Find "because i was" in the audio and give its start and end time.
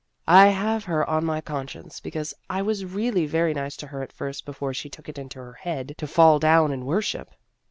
1.99-2.85